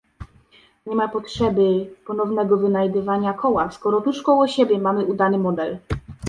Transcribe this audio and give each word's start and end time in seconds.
Nie 0.85 0.95
ma 0.95 1.07
potrzeby 1.07 1.95
ponownego 2.07 2.57
wynajdywania 2.57 3.33
koła, 3.33 3.71
skoro 3.71 4.01
tuż 4.01 4.21
koło 4.21 4.47
siebie 4.47 4.79
mamy 4.79 5.05
udany 5.05 5.37
model 5.37 5.77